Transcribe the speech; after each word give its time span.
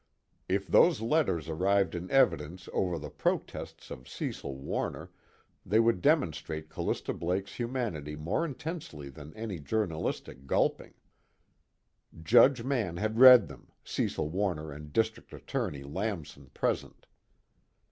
If 0.49 0.65
those 0.65 0.99
letters 0.99 1.47
arrived 1.47 1.93
in 1.93 2.09
evidence 2.09 2.67
over 2.73 2.97
the 2.97 3.11
protests 3.11 3.91
of 3.91 4.09
Cecil 4.09 4.55
Warner, 4.57 5.11
they 5.63 5.79
would 5.79 6.01
demonstrate 6.01 6.69
Callista 6.71 7.13
Blake's 7.13 7.57
humanity 7.59 8.15
more 8.15 8.43
intensely 8.43 9.09
than 9.09 9.31
any 9.35 9.59
journalistic 9.59 10.47
gulping. 10.47 10.95
Judge 12.23 12.63
Mann 12.63 12.97
had 12.97 13.19
read 13.19 13.47
them, 13.47 13.71
Cecil 13.83 14.29
Warner 14.31 14.71
and 14.71 14.91
District 14.91 15.31
Attorney 15.33 15.83
Lamson 15.83 16.47
present. 16.49 17.05